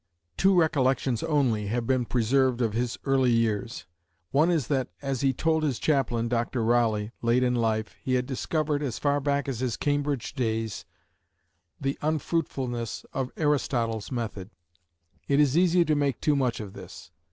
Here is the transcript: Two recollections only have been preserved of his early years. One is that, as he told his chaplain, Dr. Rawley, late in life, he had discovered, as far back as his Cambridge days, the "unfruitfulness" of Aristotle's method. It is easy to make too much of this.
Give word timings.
Two 0.35 0.55
recollections 0.59 1.21
only 1.21 1.67
have 1.67 1.85
been 1.85 2.05
preserved 2.05 2.59
of 2.59 2.73
his 2.73 2.97
early 3.05 3.29
years. 3.29 3.85
One 4.31 4.49
is 4.49 4.65
that, 4.65 4.87
as 4.99 5.21
he 5.21 5.31
told 5.31 5.61
his 5.61 5.77
chaplain, 5.77 6.27
Dr. 6.27 6.63
Rawley, 6.63 7.11
late 7.21 7.43
in 7.43 7.53
life, 7.53 7.95
he 8.01 8.15
had 8.15 8.25
discovered, 8.25 8.81
as 8.81 8.97
far 8.97 9.19
back 9.19 9.47
as 9.47 9.59
his 9.59 9.77
Cambridge 9.77 10.33
days, 10.33 10.85
the 11.79 11.99
"unfruitfulness" 12.01 13.05
of 13.13 13.29
Aristotle's 13.37 14.11
method. 14.11 14.49
It 15.27 15.39
is 15.39 15.55
easy 15.55 15.85
to 15.85 15.93
make 15.93 16.19
too 16.19 16.35
much 16.35 16.59
of 16.59 16.73
this. 16.73 17.11